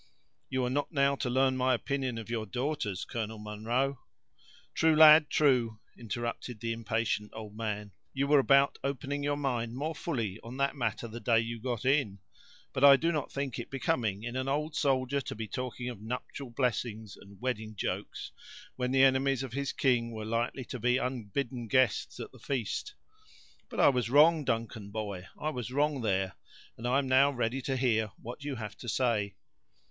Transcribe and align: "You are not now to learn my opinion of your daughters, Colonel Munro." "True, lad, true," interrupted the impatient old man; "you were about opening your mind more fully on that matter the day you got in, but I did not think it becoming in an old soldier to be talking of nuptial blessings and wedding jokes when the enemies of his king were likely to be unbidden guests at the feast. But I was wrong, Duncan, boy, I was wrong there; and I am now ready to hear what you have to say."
"You 0.49 0.65
are 0.65 0.69
not 0.71 0.91
now 0.91 1.15
to 1.17 1.29
learn 1.29 1.55
my 1.55 1.75
opinion 1.75 2.17
of 2.17 2.27
your 2.27 2.47
daughters, 2.47 3.05
Colonel 3.05 3.37
Munro." 3.37 3.99
"True, 4.73 4.95
lad, 4.95 5.29
true," 5.29 5.79
interrupted 5.95 6.59
the 6.59 6.73
impatient 6.73 7.29
old 7.35 7.55
man; 7.55 7.91
"you 8.11 8.25
were 8.25 8.39
about 8.39 8.79
opening 8.83 9.21
your 9.21 9.37
mind 9.37 9.75
more 9.75 9.93
fully 9.93 10.39
on 10.43 10.57
that 10.57 10.75
matter 10.75 11.07
the 11.07 11.19
day 11.19 11.39
you 11.39 11.59
got 11.61 11.85
in, 11.85 12.17
but 12.73 12.83
I 12.83 12.95
did 12.97 13.13
not 13.13 13.31
think 13.31 13.59
it 13.59 13.69
becoming 13.69 14.23
in 14.23 14.35
an 14.35 14.47
old 14.47 14.75
soldier 14.75 15.21
to 15.21 15.35
be 15.35 15.47
talking 15.47 15.87
of 15.87 16.01
nuptial 16.01 16.49
blessings 16.49 17.15
and 17.15 17.39
wedding 17.39 17.75
jokes 17.75 18.31
when 18.75 18.89
the 18.89 19.03
enemies 19.03 19.43
of 19.43 19.53
his 19.53 19.71
king 19.71 20.09
were 20.09 20.25
likely 20.25 20.65
to 20.65 20.79
be 20.79 20.97
unbidden 20.97 21.67
guests 21.67 22.19
at 22.19 22.31
the 22.31 22.39
feast. 22.39 22.95
But 23.69 23.79
I 23.79 23.89
was 23.89 24.09
wrong, 24.09 24.45
Duncan, 24.45 24.89
boy, 24.89 25.27
I 25.39 25.51
was 25.51 25.69
wrong 25.69 26.01
there; 26.01 26.37
and 26.75 26.87
I 26.87 26.97
am 26.97 27.07
now 27.07 27.29
ready 27.29 27.61
to 27.61 27.77
hear 27.77 28.07
what 28.19 28.43
you 28.43 28.55
have 28.55 28.75
to 28.77 28.89
say." 28.89 29.35